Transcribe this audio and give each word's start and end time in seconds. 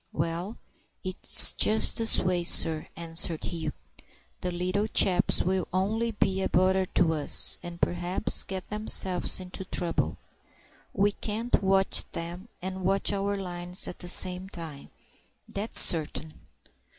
"Well, 0.13 0.57
it's 1.03 1.53
just 1.53 1.97
this 1.97 2.17
way, 2.19 2.43
sir," 2.43 2.87
answered 2.95 3.43
Hugh. 3.43 3.71
"The 4.41 4.51
little 4.51 4.87
chaps 4.87 5.43
will 5.43 5.67
only 5.71 6.09
be 6.09 6.41
a 6.41 6.49
bother 6.49 6.85
to 6.95 7.13
us, 7.13 7.59
and 7.61 7.79
perhaps 7.79 8.41
get 8.41 8.71
themselves 8.71 9.39
into 9.39 9.63
trouble. 9.63 10.17
We 10.91 11.11
can't 11.11 11.61
watch 11.61 12.03
them 12.13 12.47
and 12.63 12.83
watch 12.83 13.13
our 13.13 13.37
lines 13.37 13.87
at 13.87 13.99
the 13.99 14.07
same 14.07 14.49
time, 14.49 14.89
that's 15.47 15.79
certain." 15.79 16.33